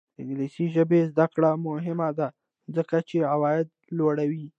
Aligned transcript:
د 0.15 0.17
انګلیسي 0.21 0.65
ژبې 0.75 0.99
زده 1.11 1.25
کړه 1.33 1.49
مهمه 1.67 2.09
ده 2.17 2.27
ځکه 2.75 2.97
چې 3.09 3.17
عاید 3.33 3.67
لوړوي. 3.97 4.45